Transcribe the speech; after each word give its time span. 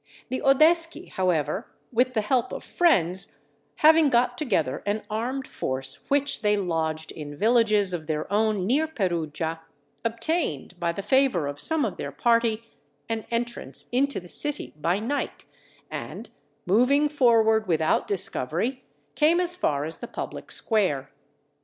The 0.29 0.41
Oddeschi, 0.43 1.09
however, 1.11 1.67
with 1.91 2.15
the 2.15 2.21
help 2.21 2.51
of 2.51 2.63
friends, 2.63 3.41
having 3.85 4.09
got 4.09 4.35
together 4.35 4.81
an 4.87 5.03
armed 5.11 5.45
force 5.47 6.09
which 6.09 6.41
they 6.41 6.57
lodged 6.57 7.11
in 7.11 7.37
villages 7.37 7.93
of 7.93 8.07
their 8.07 8.25
own 8.33 8.65
near 8.65 8.87
Perugia, 8.87 9.61
obtained, 10.03 10.79
by 10.79 10.91
the 10.91 11.03
favour 11.03 11.45
of 11.45 11.59
some 11.59 11.85
of 11.85 11.97
their 11.97 12.11
party, 12.11 12.63
an 13.09 13.27
entrance 13.29 13.89
into 13.91 14.19
the 14.19 14.27
city 14.27 14.73
by 14.75 14.97
night, 14.97 15.45
and 15.91 16.31
moving 16.65 17.07
forward 17.07 17.67
without 17.67 18.07
discovery, 18.07 18.83
came 19.13 19.39
as 19.39 19.55
far 19.55 19.85
as 19.85 19.99
the 19.99 20.07
public 20.07 20.51
square. 20.51 21.11